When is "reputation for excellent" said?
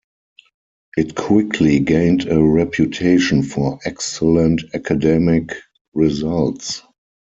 2.43-4.63